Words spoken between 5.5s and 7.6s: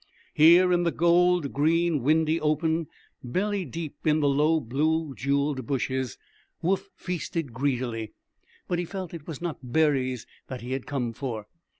bushes, Woof feasted